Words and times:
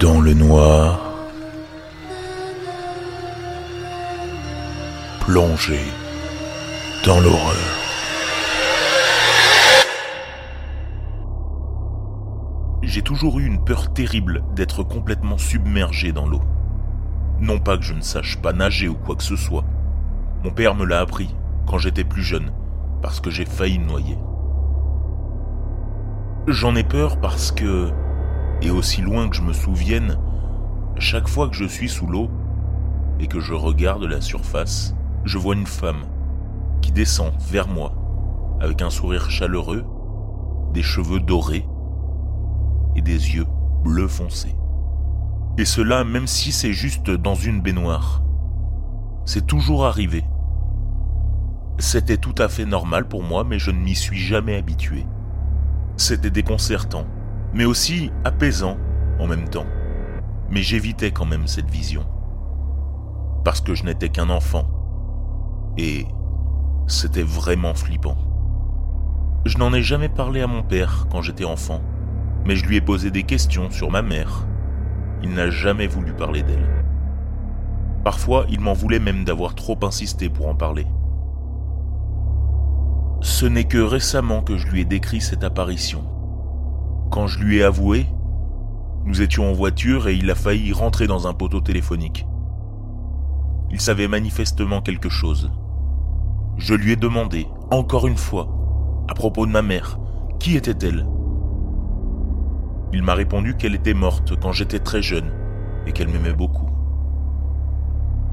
Dans 0.00 0.20
le 0.20 0.32
noir, 0.32 1.00
plongé 5.20 5.80
dans 7.04 7.18
l'horreur. 7.18 7.56
J'ai 12.82 13.02
toujours 13.02 13.40
eu 13.40 13.46
une 13.46 13.64
peur 13.64 13.92
terrible 13.92 14.44
d'être 14.54 14.84
complètement 14.84 15.36
submergé 15.36 16.12
dans 16.12 16.28
l'eau. 16.28 16.42
Non 17.40 17.58
pas 17.58 17.76
que 17.76 17.82
je 17.82 17.94
ne 17.94 18.00
sache 18.00 18.38
pas 18.40 18.52
nager 18.52 18.88
ou 18.88 18.94
quoi 18.94 19.16
que 19.16 19.24
ce 19.24 19.34
soit. 19.34 19.64
Mon 20.44 20.52
père 20.52 20.76
me 20.76 20.84
l'a 20.84 21.00
appris 21.00 21.34
quand 21.66 21.78
j'étais 21.78 22.04
plus 22.04 22.22
jeune, 22.22 22.52
parce 23.02 23.20
que 23.20 23.30
j'ai 23.30 23.44
failli 23.44 23.80
me 23.80 23.86
noyer. 23.86 24.18
J'en 26.46 26.76
ai 26.76 26.84
peur 26.84 27.20
parce 27.20 27.50
que, 27.50 27.90
et 28.62 28.70
aussi 28.70 29.00
loin 29.00 29.28
que 29.28 29.36
je 29.36 29.42
me 29.42 29.52
souvienne, 29.52 30.18
chaque 30.98 31.28
fois 31.28 31.48
que 31.48 31.54
je 31.54 31.64
suis 31.64 31.88
sous 31.88 32.06
l'eau 32.06 32.28
et 33.20 33.26
que 33.26 33.40
je 33.40 33.54
regarde 33.54 34.04
la 34.04 34.20
surface, 34.20 34.94
je 35.24 35.38
vois 35.38 35.54
une 35.54 35.66
femme 35.66 36.04
qui 36.80 36.92
descend 36.92 37.32
vers 37.38 37.68
moi 37.68 37.92
avec 38.60 38.82
un 38.82 38.90
sourire 38.90 39.30
chaleureux, 39.30 39.84
des 40.72 40.82
cheveux 40.82 41.20
dorés 41.20 41.66
et 42.96 43.02
des 43.02 43.34
yeux 43.34 43.46
bleu 43.84 44.08
foncé. 44.08 44.56
Et 45.56 45.64
cela 45.64 46.04
même 46.04 46.26
si 46.26 46.52
c'est 46.52 46.72
juste 46.72 47.10
dans 47.10 47.34
une 47.34 47.60
baignoire. 47.60 48.22
C'est 49.24 49.46
toujours 49.46 49.86
arrivé. 49.86 50.24
C'était 51.78 52.16
tout 52.16 52.34
à 52.38 52.48
fait 52.48 52.64
normal 52.64 53.06
pour 53.06 53.22
moi, 53.22 53.44
mais 53.44 53.58
je 53.58 53.70
ne 53.70 53.78
m'y 53.78 53.94
suis 53.94 54.18
jamais 54.18 54.56
habitué. 54.56 55.06
C'était 55.96 56.30
déconcertant, 56.30 57.06
mais 57.52 57.64
aussi 57.64 58.10
apaisant 58.24 58.76
en 59.18 59.26
même 59.26 59.48
temps. 59.48 59.66
Mais 60.50 60.62
j'évitais 60.62 61.10
quand 61.10 61.26
même 61.26 61.46
cette 61.46 61.70
vision. 61.70 62.04
Parce 63.44 63.60
que 63.60 63.74
je 63.74 63.84
n'étais 63.84 64.08
qu'un 64.08 64.30
enfant. 64.30 64.68
Et 65.76 66.06
c'était 66.86 67.22
vraiment 67.22 67.74
flippant. 67.74 68.16
Je 69.44 69.58
n'en 69.58 69.72
ai 69.72 69.82
jamais 69.82 70.08
parlé 70.08 70.42
à 70.42 70.46
mon 70.46 70.62
père 70.62 71.06
quand 71.10 71.22
j'étais 71.22 71.44
enfant, 71.44 71.80
mais 72.44 72.56
je 72.56 72.66
lui 72.66 72.76
ai 72.76 72.80
posé 72.80 73.10
des 73.10 73.22
questions 73.22 73.70
sur 73.70 73.90
ma 73.90 74.02
mère. 74.02 74.46
Il 75.22 75.30
n'a 75.30 75.50
jamais 75.50 75.86
voulu 75.86 76.12
parler 76.12 76.42
d'elle. 76.42 76.84
Parfois, 78.04 78.46
il 78.48 78.60
m'en 78.60 78.72
voulait 78.72 78.98
même 78.98 79.24
d'avoir 79.24 79.54
trop 79.54 79.78
insisté 79.82 80.28
pour 80.28 80.48
en 80.48 80.54
parler. 80.54 80.86
Ce 83.20 83.46
n'est 83.46 83.64
que 83.64 83.78
récemment 83.78 84.42
que 84.42 84.56
je 84.56 84.66
lui 84.68 84.80
ai 84.80 84.84
décrit 84.84 85.20
cette 85.20 85.44
apparition. 85.44 86.04
Quand 87.10 87.26
je 87.26 87.40
lui 87.40 87.58
ai 87.58 87.62
avoué, 87.62 88.06
nous 89.04 89.22
étions 89.22 89.48
en 89.48 89.52
voiture 89.52 90.08
et 90.08 90.14
il 90.14 90.30
a 90.30 90.34
failli 90.34 90.72
rentrer 90.72 91.06
dans 91.06 91.26
un 91.26 91.32
poteau 91.32 91.60
téléphonique. 91.60 92.26
Il 93.70 93.80
savait 93.80 94.08
manifestement 94.08 94.82
quelque 94.82 95.08
chose. 95.08 95.50
Je 96.58 96.74
lui 96.74 96.92
ai 96.92 96.96
demandé, 96.96 97.46
encore 97.70 98.06
une 98.06 98.16
fois, 98.16 98.48
à 99.08 99.14
propos 99.14 99.46
de 99.46 99.50
ma 99.50 99.62
mère, 99.62 99.98
qui 100.38 100.56
était-elle? 100.56 101.06
Il 102.92 103.02
m'a 103.02 103.14
répondu 103.14 103.56
qu'elle 103.56 103.74
était 103.74 103.94
morte 103.94 104.38
quand 104.40 104.52
j'étais 104.52 104.78
très 104.78 105.02
jeune 105.02 105.32
et 105.86 105.92
qu'elle 105.92 106.08
m'aimait 106.08 106.32
beaucoup. 106.32 106.68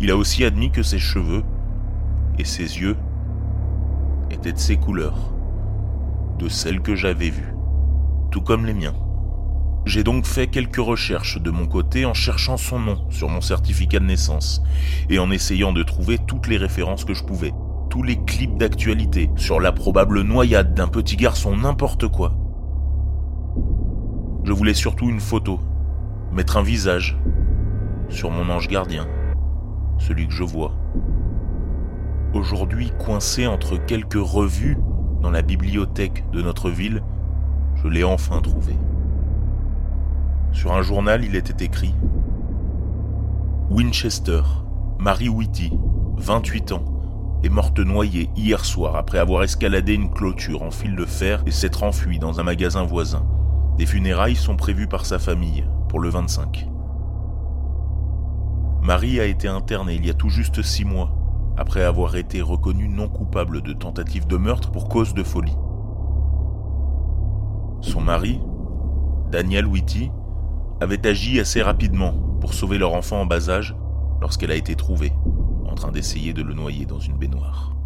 Il 0.00 0.10
a 0.10 0.16
aussi 0.16 0.44
admis 0.44 0.70
que 0.70 0.82
ses 0.82 0.98
cheveux 0.98 1.42
et 2.38 2.44
ses 2.44 2.80
yeux 2.80 2.96
étaient 4.30 4.52
de 4.52 4.58
ses 4.58 4.76
couleurs, 4.76 5.32
de 6.38 6.48
celles 6.48 6.80
que 6.80 6.94
j'avais 6.94 7.30
vues, 7.30 7.54
tout 8.30 8.40
comme 8.40 8.66
les 8.66 8.74
miens. 8.74 8.94
J'ai 9.86 10.04
donc 10.04 10.26
fait 10.26 10.48
quelques 10.48 10.76
recherches 10.76 11.40
de 11.40 11.50
mon 11.50 11.66
côté 11.66 12.04
en 12.04 12.12
cherchant 12.12 12.56
son 12.56 12.78
nom 12.78 13.10
sur 13.10 13.28
mon 13.28 13.40
certificat 13.40 14.00
de 14.00 14.04
naissance 14.04 14.62
et 15.08 15.18
en 15.18 15.30
essayant 15.30 15.72
de 15.72 15.82
trouver 15.82 16.18
toutes 16.18 16.46
les 16.46 16.58
références 16.58 17.04
que 17.04 17.14
je 17.14 17.24
pouvais, 17.24 17.54
tous 17.88 18.02
les 18.02 18.22
clips 18.24 18.58
d'actualité 18.58 19.30
sur 19.36 19.60
la 19.60 19.72
probable 19.72 20.22
noyade 20.22 20.74
d'un 20.74 20.88
petit 20.88 21.16
garçon 21.16 21.56
n'importe 21.56 22.08
quoi. 22.08 22.34
Je 24.44 24.52
voulais 24.52 24.74
surtout 24.74 25.08
une 25.08 25.20
photo, 25.20 25.60
mettre 26.32 26.58
un 26.58 26.62
visage 26.62 27.18
sur 28.10 28.30
mon 28.30 28.50
ange 28.50 28.68
gardien, 28.68 29.06
celui 29.98 30.26
que 30.26 30.34
je 30.34 30.44
vois. 30.44 30.74
Aujourd'hui 32.34 32.92
coincé 32.98 33.46
entre 33.46 33.78
quelques 33.78 34.14
revues 34.14 34.76
dans 35.22 35.30
la 35.30 35.42
bibliothèque 35.42 36.24
de 36.30 36.42
notre 36.42 36.70
ville, 36.70 37.02
je 37.82 37.88
l'ai 37.88 38.04
enfin 38.04 38.40
trouvé. 38.40 38.76
Sur 40.52 40.72
un 40.72 40.82
journal, 40.82 41.24
il 41.24 41.36
était 41.36 41.64
écrit 41.64 41.94
Winchester, 43.70 44.42
Marie 44.98 45.28
Whitty, 45.28 45.72
28 46.16 46.72
ans, 46.72 46.84
est 47.44 47.48
morte 47.48 47.78
noyée 47.78 48.30
hier 48.36 48.64
soir 48.64 48.96
après 48.96 49.18
avoir 49.18 49.42
escaladé 49.44 49.94
une 49.94 50.10
clôture 50.10 50.62
en 50.62 50.70
fil 50.70 50.96
de 50.96 51.04
fer 51.04 51.42
et 51.46 51.52
s'être 51.52 51.84
enfuie 51.84 52.18
dans 52.18 52.40
un 52.40 52.42
magasin 52.42 52.82
voisin. 52.82 53.24
Des 53.76 53.86
funérailles 53.86 54.36
sont 54.36 54.56
prévues 54.56 54.88
par 54.88 55.06
sa 55.06 55.18
famille 55.18 55.64
pour 55.88 56.00
le 56.00 56.08
25. 56.08 56.66
Marie 58.82 59.20
a 59.20 59.24
été 59.26 59.46
internée 59.46 59.94
il 59.94 60.06
y 60.06 60.10
a 60.10 60.14
tout 60.14 60.30
juste 60.30 60.62
six 60.62 60.84
mois 60.84 61.14
après 61.56 61.82
avoir 61.82 62.16
été 62.16 62.40
reconnue 62.40 62.88
non 62.88 63.08
coupable 63.08 63.62
de 63.62 63.72
tentative 63.72 64.26
de 64.26 64.36
meurtre 64.36 64.70
pour 64.70 64.88
cause 64.88 65.14
de 65.14 65.22
folie. 65.22 65.56
Son 67.88 68.02
mari, 68.02 68.38
Daniel 69.30 69.66
Whitty, 69.66 70.10
avait 70.78 71.06
agi 71.06 71.40
assez 71.40 71.62
rapidement 71.62 72.12
pour 72.38 72.52
sauver 72.52 72.76
leur 72.76 72.92
enfant 72.92 73.22
en 73.22 73.24
bas 73.24 73.48
âge 73.48 73.74
lorsqu'elle 74.20 74.50
a 74.50 74.56
été 74.56 74.74
trouvée 74.74 75.14
en 75.66 75.74
train 75.74 75.90
d'essayer 75.90 76.34
de 76.34 76.42
le 76.42 76.52
noyer 76.52 76.84
dans 76.84 76.98
une 76.98 77.16
baignoire. 77.16 77.77